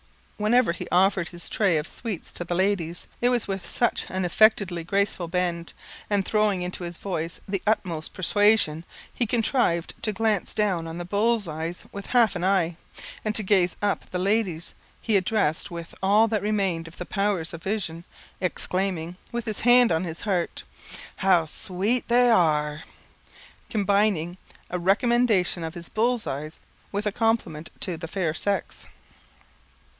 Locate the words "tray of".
1.47-1.85